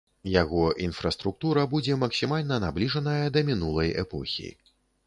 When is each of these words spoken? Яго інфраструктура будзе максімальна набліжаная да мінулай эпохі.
Яго 0.41 0.61
інфраструктура 0.85 1.67
будзе 1.75 1.99
максімальна 2.05 2.61
набліжаная 2.67 3.25
да 3.37 3.49
мінулай 3.53 3.97
эпохі. 4.07 4.53